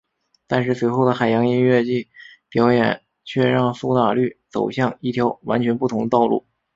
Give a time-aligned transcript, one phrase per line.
[0.47, 2.07] 但是随后的海洋音乐季
[2.49, 6.43] 表演却让苏打绿走向一条完全不同的道路。